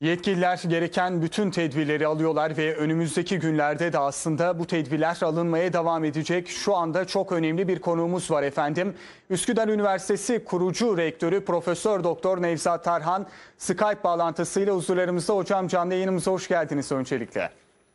[0.00, 6.48] Yetkililer gereken bütün tedbirleri alıyorlar ve önümüzdeki günlerde de aslında bu tedbirler alınmaya devam edecek.
[6.48, 8.94] Şu anda çok önemli bir konuğumuz var efendim.
[9.30, 13.26] Üsküdar Üniversitesi kurucu rektörü Profesör Doktor Nevzat Tarhan
[13.58, 15.36] Skype bağlantısıyla huzurlarımızda.
[15.36, 17.50] Hocam canlı yayınımıza hoş geldiniz öncelikle.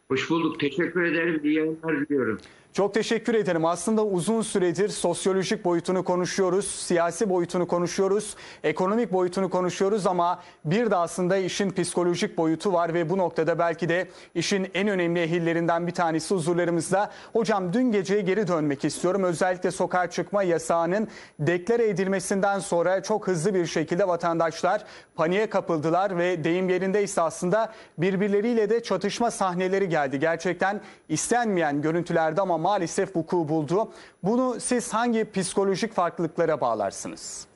[0.10, 0.60] Hoş bulduk.
[0.60, 1.42] Teşekkür ederim.
[1.44, 2.40] İyi yayınlar diliyorum.
[2.76, 3.66] Çok teşekkür ederim.
[3.66, 10.96] Aslında uzun süredir sosyolojik boyutunu konuşuyoruz, siyasi boyutunu konuşuyoruz, ekonomik boyutunu konuşuyoruz ama bir de
[10.96, 15.92] aslında işin psikolojik boyutu var ve bu noktada belki de işin en önemli ehillerinden bir
[15.92, 17.12] tanesi huzurlarımızda.
[17.34, 19.24] Hocam dün geceye geri dönmek istiyorum.
[19.24, 21.08] Özellikle sokağa çıkma yasağının
[21.40, 24.84] deklare edilmesinden sonra çok hızlı bir şekilde vatandaşlar
[25.16, 30.20] paniğe kapıldılar ve deyim yerindeyse aslında birbirleriyle de çatışma sahneleri geldi.
[30.20, 33.90] Gerçekten istenmeyen görüntülerde ama maalesef vuku buldu.
[34.24, 37.48] Bunu siz hangi psikolojik farklılıklara bağlarsınız?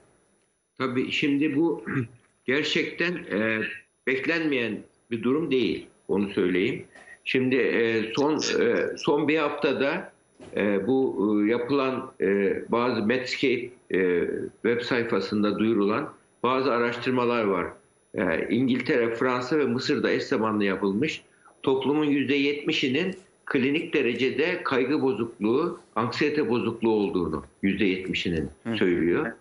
[0.78, 1.86] Tabii şimdi bu
[2.46, 3.62] gerçekten e,
[4.08, 4.78] beklenmeyen
[5.12, 5.88] bir durum değil.
[6.08, 6.86] Onu söyleyeyim.
[7.24, 10.12] Şimdi e, son e, son bir haftada
[10.56, 12.28] e, bu e, yapılan e,
[12.70, 14.28] bazı Medscape e,
[14.62, 17.68] web sayfasında duyurulan bazı araştırmalar var.
[18.14, 21.24] E, İngiltere, Fransa ve Mısır'da eş zamanlı yapılmış.
[21.64, 23.16] Toplumun %70'inin
[23.46, 29.32] klinik derecede kaygı bozukluğu, anksiyete bozukluğu olduğunu %70'inin söylüyor.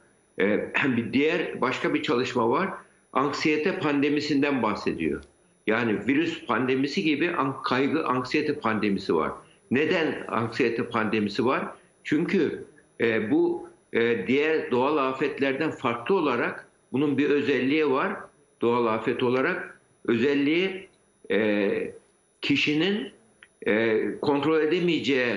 [0.41, 2.69] Ee, bir diğer başka bir çalışma var.
[3.13, 5.23] Anksiyete pandemisinden bahsediyor.
[5.67, 7.33] Yani virüs pandemisi gibi
[7.65, 9.33] kaygı anksiyete pandemisi var.
[9.71, 11.65] Neden anksiyete pandemisi var?
[12.05, 12.65] Çünkü
[13.01, 18.17] e, bu e, diğer doğal afetlerden farklı olarak bunun bir özelliği var.
[18.61, 20.89] Doğal afet olarak özelliği
[21.31, 21.93] e,
[22.41, 23.13] kişinin
[23.67, 25.37] e, kontrol edemeyeceği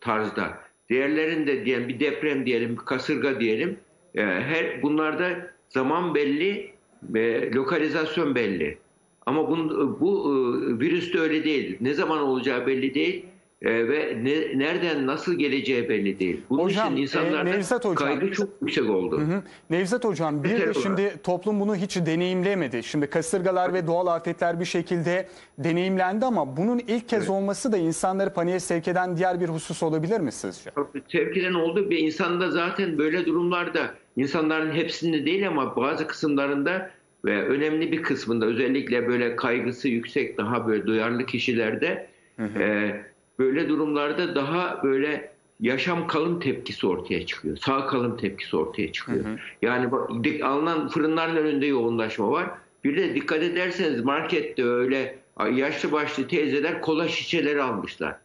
[0.00, 0.60] tarzda.
[0.88, 3.76] Diğerlerinde diyelim bir deprem diyelim, bir kasırga diyelim.
[4.14, 6.70] E, her bunlarda zaman belli,
[7.14, 8.78] e, lokalizasyon belli.
[9.26, 9.56] Ama bu,
[10.00, 11.76] bu e, virüste öyle değil.
[11.80, 13.24] Ne zaman olacağı belli değil
[13.62, 16.40] e, ve ne, nereden nasıl geleceği belli değil.
[16.50, 19.20] Bunun hocam, için insanlarda e, Nevzat hocam, kaygı çok yüksek oldu.
[19.20, 19.42] Hı hı.
[19.70, 22.82] Nevzat hocam bir de şimdi toplum bunu hiç deneyimlemedi.
[22.82, 27.30] Şimdi kasırgalar ve doğal afetler bir şekilde deneyimlendi ama bunun ilk kez Evet.
[27.30, 30.70] olması da insanları paniğe sevk eden diğer bir husus olabilir mi sizce?
[31.08, 36.90] Tepkiden oldu bir insanda zaten böyle durumlarda insanların hepsinde değil ama bazı kısımlarında
[37.24, 42.06] ve önemli bir kısmında özellikle böyle kaygısı yüksek daha böyle duyarlı kişilerde
[42.38, 42.92] e,
[43.40, 47.56] böyle durumlarda daha böyle yaşam kalım tepkisi ortaya çıkıyor.
[47.56, 49.24] Sağ kalım tepkisi ortaya çıkıyor.
[49.62, 50.10] Yani bak,
[50.42, 52.50] alınan fırınların önünde yoğunlaşma var.
[52.84, 55.18] Bir de dikkat ederseniz markette öyle
[55.52, 58.16] yaşlı başlı teyzeler kola şişeleri almışlar.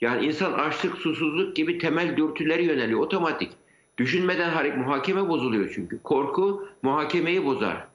[0.00, 3.50] Yani insan açlık, susuzluk gibi temel dürtüleri yöneliyor otomatik.
[3.98, 6.02] Düşünmeden hareket, muhakeme bozuluyor çünkü.
[6.02, 7.86] Korku muhakemeyi bozar.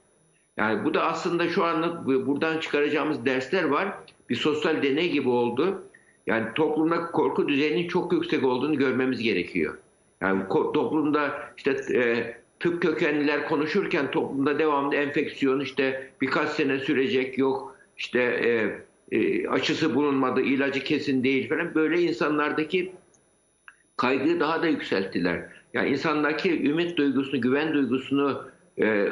[0.56, 3.88] Yani bu da aslında şu anda bu- buradan çıkaracağımız dersler var.
[4.30, 5.82] Bir sosyal deney gibi oldu.
[6.26, 9.78] Yani toplumda korku düzeyinin çok yüksek olduğunu görmemiz gerekiyor.
[10.20, 17.76] Yani toplumda işte e, tıp kökenliler konuşurken toplumda devamlı enfeksiyon işte birkaç sene sürecek yok
[17.96, 18.50] işte e,
[19.16, 22.92] e, aşısı bulunmadı ilacı kesin değil falan böyle insanlardaki
[23.96, 25.48] kaygıyı daha da yükselttiler.
[25.74, 28.44] Yani insandaki ümit duygusunu, güven duygusunu
[28.78, 29.10] e, e,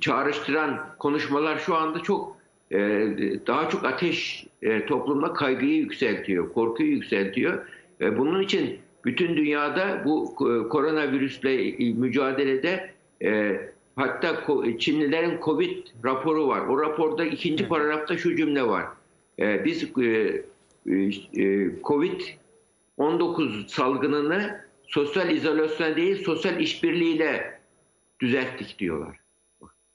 [0.00, 2.39] çağrıştıran konuşmalar şu anda çok
[3.46, 7.66] daha çok ateş e, toplumda kaygıyı yükseltiyor, korkuyu yükseltiyor.
[8.00, 11.56] Bunun için bütün dünyada bu e, koronavirüsle
[11.92, 12.90] mücadelede
[13.22, 13.60] e,
[13.96, 14.46] hatta
[14.78, 16.60] Çinlilerin Covid raporu var.
[16.60, 18.86] O raporda ikinci paragrafta şu cümle var.
[19.38, 20.42] Biz e,
[21.36, 22.20] e, Covid
[22.96, 27.60] 19 salgınını sosyal izolasyon değil sosyal işbirliğiyle
[28.20, 29.16] düzelttik diyorlar.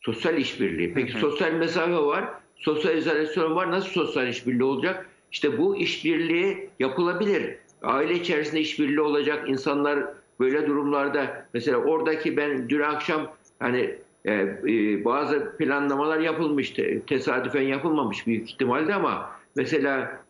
[0.01, 0.93] Sosyal işbirliği.
[0.93, 3.71] Peki sosyal mesafe var, sosyal izolasyon var.
[3.71, 5.09] Nasıl sosyal işbirliği olacak?
[5.31, 7.55] İşte bu işbirliği yapılabilir.
[7.81, 9.49] Aile içerisinde işbirliği olacak.
[9.49, 10.05] İnsanlar
[10.39, 13.95] böyle durumlarda mesela oradaki ben dün akşam hani
[14.25, 17.01] e, e, bazı planlamalar yapılmıştı.
[17.07, 20.25] Tesadüfen yapılmamış büyük ihtimalle ama mesela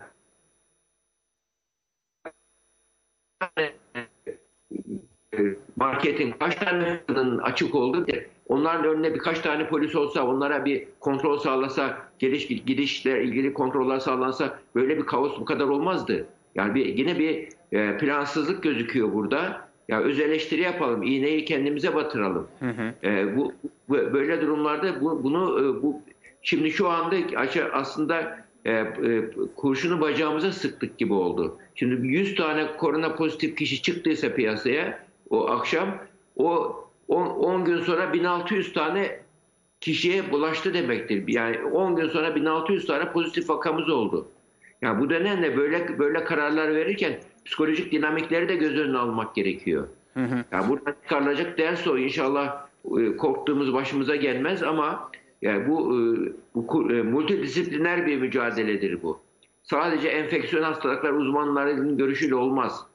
[5.75, 10.83] marketin kaç tane fırının açık olduğu bir- onların önüne birkaç tane polis olsa onlara bir
[10.99, 16.27] kontrol sağlasa geliş gidişle ilgili kontroller sağlansa böyle bir kaos bu kadar olmazdı.
[16.55, 19.65] Yani bir, yine bir e, plansızlık gözüküyor burada.
[19.87, 22.47] Ya öz eleştiri yapalım, iğneyi kendimize batıralım.
[23.03, 23.53] E, bu,
[23.89, 26.01] bu böyle durumlarda bu, bunu e, bu
[26.41, 27.15] şimdi şu anda
[27.73, 28.85] aslında e, e,
[29.55, 31.57] kurşunu bacağımıza sıktık gibi oldu.
[31.75, 35.97] Şimdi 100 tane korona pozitif kişi çıktıysa piyasaya o akşam
[36.35, 36.75] o
[37.07, 39.19] 10 gün sonra 1600 tane
[39.81, 41.23] kişiye bulaştı demektir.
[41.27, 44.27] Yani 10 gün sonra 1600 tane pozitif vakamız oldu.
[44.81, 49.87] Yani bu nedenle böyle böyle kararlar verirken psikolojik dinamikleri de göz önüne almak gerekiyor.
[50.51, 51.97] Yani buradan çıkarılacak ders o.
[51.97, 52.67] İnşallah
[52.99, 55.11] e, korktuğumuz başımıza gelmez ama
[55.41, 59.19] yani bu, e, bu e, multidisipliner bir mücadeledir bu.
[59.63, 62.85] Sadece enfeksiyon hastalıklar uzmanlarının görüşüyle olmaz.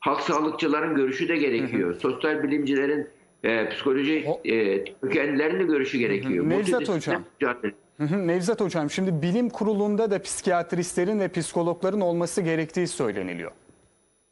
[0.00, 1.94] Halk sağlıkçıların görüşü de gerekiyor.
[2.00, 3.08] Sosyal bilimcilerin
[3.44, 6.48] e, psikoloji O- e, kökenlilerin de görüşü gerekiyor.
[6.48, 7.24] Nevzat Hocam.
[7.40, 7.72] mücadele.
[7.96, 13.50] Hı hı, Nevzat Hocam şimdi bilim kurulunda da psikiyatristlerin ve psikologların olması gerektiği söyleniliyor.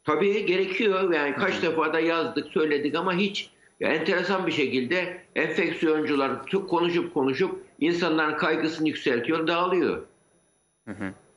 [0.03, 1.13] Tabii gerekiyor.
[1.13, 3.49] Yani kaç defa da yazdık, söyledik ama hiç
[3.79, 10.01] ya enteresan bir şekilde enfeksiyoncular çok konuşup konuşup insanların kaygısını yükseltiyor, dağılıyor.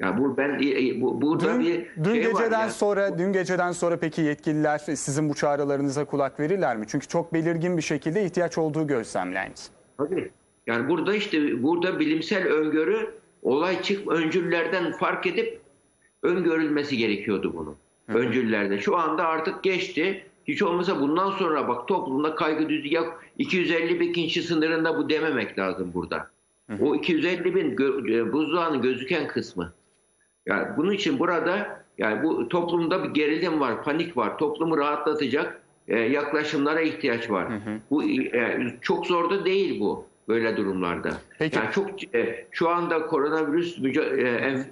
[0.03, 0.61] Ya bu ben
[1.01, 2.71] bu, burada Dün, bir dün şey geceden ya.
[2.71, 6.85] sonra dün geceden sonra peki yetkililer sizin bu çağrılarınıza kulak verirler mi?
[6.89, 9.61] Çünkü çok belirgin bir şekilde ihtiyaç olduğu gözlemlendi.
[9.99, 10.31] Tabii.
[10.67, 13.11] Yani burada işte burada bilimsel öngörü
[13.43, 15.61] olay çık öncüllerden fark edip
[16.23, 17.77] öngörülmesi gerekiyordu bunun.
[18.21, 18.79] Öncüllerden.
[18.79, 20.25] Şu anda artık geçti.
[20.49, 23.23] Hiç olmazsa bundan sonra bak toplumda kaygı düzeyi yok.
[23.39, 26.31] 250 bin kişi sınırında bu dememek lazım burada.
[26.81, 29.73] O 250 bin gö- e, buzdağının gözüken kısmı.
[30.47, 34.39] Yani bunun için burada yani bu toplumda bir gerilim var, panik var.
[34.39, 37.49] Toplumu rahatlatacak e, yaklaşımlara ihtiyaç var.
[37.91, 41.11] Bu e, çok zor da değil bu böyle durumlarda.
[41.39, 41.59] Peki.
[41.59, 44.65] Yani çok e, şu anda koronavirüs müca- e,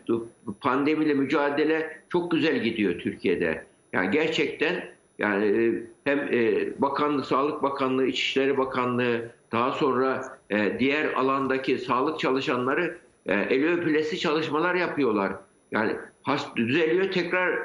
[0.60, 3.64] pandemiyle mücadele çok güzel gidiyor Türkiye'de.
[3.92, 4.84] Yani gerçekten
[5.18, 12.20] yani e, hem e, Bakanlık, Sağlık Bakanlığı, İçişleri Bakanlığı, daha sonra e, diğer alandaki sağlık
[12.20, 15.32] çalışanları e, el öpülesi çalışmalar yapıyorlar.
[15.72, 17.58] Yani hast düzeliyor tekrar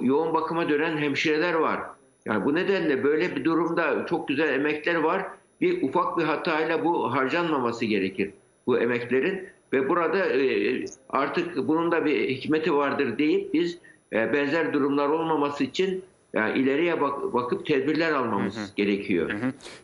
[0.00, 1.80] yoğun bakıma dönen hemşireler var.
[2.24, 5.26] Yani bu nedenle böyle bir durumda çok güzel emekler var.
[5.60, 8.30] Bir ufak bir hatayla bu harcanmaması gerekir
[8.66, 13.78] bu emeklerin ve burada e, artık bunun da bir hikmeti vardır deyip biz
[14.12, 16.04] e, benzer durumlar olmaması için
[16.34, 19.30] yani ileriye bak- bakıp tedbirler almamız gerekiyor.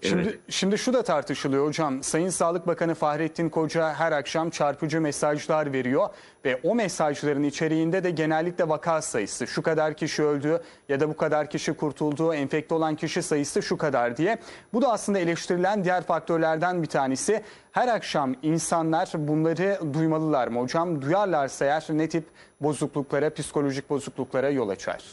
[0.02, 0.38] Şimdi Evet.
[0.48, 2.02] şimdi şu da tartışılıyor hocam.
[2.02, 6.08] Sayın Sağlık Bakanı Fahrettin Koca her akşam çarpıcı mesajlar veriyor
[6.44, 11.16] ve o mesajların içeriğinde de genellikle vaka sayısı şu kadar kişi öldü ya da bu
[11.16, 14.38] kadar kişi kurtuldu, enfekte olan kişi sayısı şu kadar diye.
[14.72, 17.42] Bu da aslında eleştirilen diğer faktörlerden bir tanesi.
[17.72, 21.02] Her akşam insanlar bunları duymalılar mı hocam?
[21.02, 22.24] Duyarlarsa eğer ne tip
[22.60, 25.04] bozukluklara, psikolojik bozukluklara yol açar?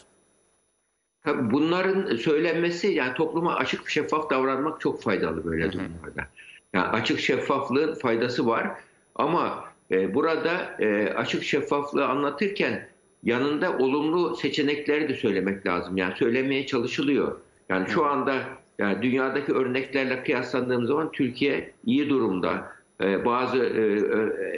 [1.28, 6.28] Tabii bunların söylenmesi yani topluma açık şeffaf davranmak çok faydalı böyle durumlarda.
[6.74, 8.72] Yani açık şeffaflığın faydası var
[9.16, 12.88] ama e, burada e, açık şeffaflığı anlatırken
[13.24, 15.98] yanında olumlu seçenekleri de söylemek lazım.
[15.98, 17.38] Yani söylemeye çalışılıyor.
[17.70, 18.36] Yani şu anda
[18.80, 22.72] yani dünyadaki örneklerle kıyaslandığımız zaman Türkiye iyi durumda.
[23.02, 23.82] E, bazı e,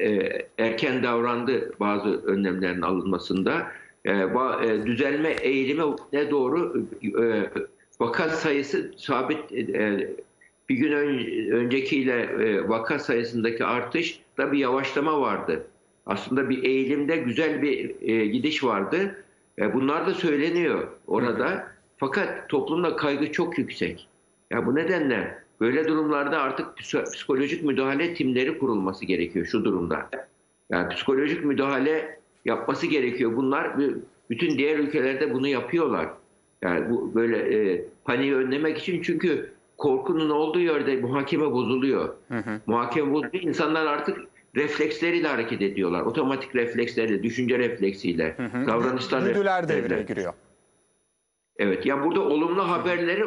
[0.07, 3.71] e, erken davrandı bazı önlemlerin alınmasında.
[4.05, 5.83] E, ba- e, düzelme eğilime
[6.31, 7.49] doğru e,
[7.99, 10.09] vaka sayısı sabit e,
[10.69, 15.63] bir gün ön- öncekiyle e, vaka sayısındaki artışta bir yavaşlama vardı.
[16.05, 19.23] Aslında bir eğilimde güzel bir e, gidiş vardı.
[19.59, 21.67] E, bunlar da söyleniyor orada.
[21.97, 24.07] Fakat toplumda kaygı çok yüksek.
[24.51, 30.09] Ya bu nedenle böyle durumlarda artık psiko- psikolojik müdahale timleri kurulması gerekiyor şu durumda.
[30.71, 33.35] Yani psikolojik müdahale yapması gerekiyor.
[33.35, 33.77] Bunlar
[34.29, 36.09] bütün diğer ülkelerde bunu yapıyorlar.
[36.61, 42.13] Yani bu böyle e, paniği önlemek için çünkü korkunun olduğu yerde muhakeme bozuluyor.
[42.65, 43.43] Muhakeme bozuluyor.
[43.43, 44.19] İnsanlar artık
[44.55, 46.01] refleksleriyle hareket ediyorlar.
[46.01, 48.35] Otomatik refleksleriyle, düşünce refleksiyle,
[48.67, 49.83] davranışlar Güdüler reflekslerle.
[49.89, 50.33] devreye giriyor.
[51.57, 53.23] Evet yani burada olumlu haberleri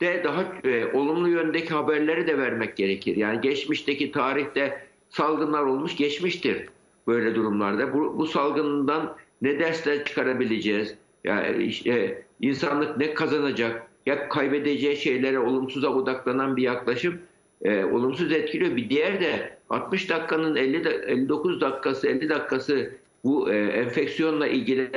[0.00, 3.16] de daha e, olumlu yöndeki haberleri de vermek gerekir.
[3.16, 6.68] Yani geçmişteki tarihte salgınlar olmuş geçmiştir
[7.08, 7.94] böyle durumlarda.
[7.94, 10.94] Bu, bu salgından ne dersler çıkarabileceğiz?
[11.24, 13.82] Yani işte insanlık ne kazanacak?
[14.06, 17.18] Ya kaybedeceği şeylere olumsuza odaklanan bir yaklaşım
[17.62, 18.76] e, olumsuz etkiliyor.
[18.76, 22.90] Bir diğer de 60 dakikanın 50 da- 59 dakikası 50 dakikası
[23.24, 24.90] bu e, enfeksiyonla ilgili.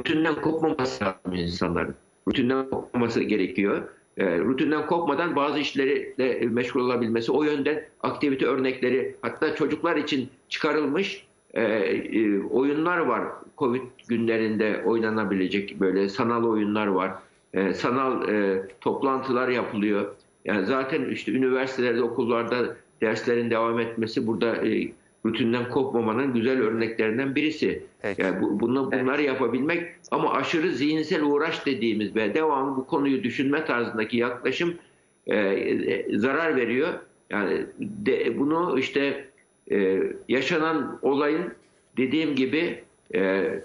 [0.00, 1.94] Rutinden kopmaması lazım insanların.
[2.28, 3.88] Rutinden kopmaması gerekiyor.
[4.20, 11.26] E, rutinden kopmadan bazı işlerle meşgul olabilmesi, o yönden aktivite örnekleri, hatta çocuklar için çıkarılmış
[11.54, 13.22] e, e, oyunlar var.
[13.58, 17.12] Covid günlerinde oynanabilecek böyle sanal oyunlar var.
[17.54, 18.22] E, sanal
[18.80, 20.14] toplantılar yapılıyor.
[20.44, 24.56] Yani zaten işte üniversitelerde, okullarda derslerin devam etmesi burada
[25.26, 27.82] rutinden kopmamanın güzel örneklerinden birisi.
[28.02, 28.22] Peki.
[28.22, 33.64] Yani bu, bunu, bunları yapabilmek ama aşırı zihinsel uğraş dediğimiz ve devamlı bu konuyu düşünme
[33.64, 34.74] tarzındaki yaklaşım
[35.26, 36.88] e, e, zarar veriyor.
[37.30, 39.24] Yani de, bunu işte
[39.70, 41.52] e, yaşanan olayın
[41.96, 42.84] dediğim gibi
[43.14, 43.60] e, e,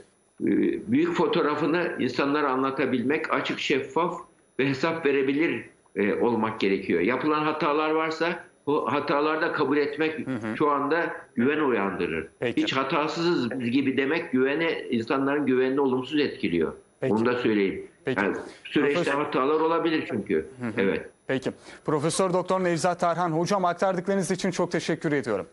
[0.88, 4.20] büyük fotoğrafını insanlara anlatabilmek, açık, şeffaf
[4.60, 7.02] ve hesap verebilir e, olmak gerekiyor.
[7.02, 12.28] Yapılan hatalar varsa o hataları da kabul etmek şu anda güven uyandırır.
[12.40, 12.62] Peki.
[12.62, 16.74] Hiç hatasızız biz gibi demek güvene insanların güvenini olumsuz etkiliyor.
[17.00, 17.14] Peki.
[17.14, 17.88] Onu da söyleyeyim.
[18.06, 18.24] Peki.
[18.24, 20.48] Yani süreçte Profesör- hatalar olabilir çünkü.
[20.78, 21.10] Evet.
[21.28, 21.52] Peki.
[21.86, 25.46] Profesör Doktor Nevzat Tarhan hocam aktardıklarınız için çok teşekkür ediyorum.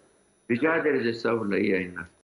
[0.50, 2.04] Rica ederiz estağfurullah iyi yayınlar.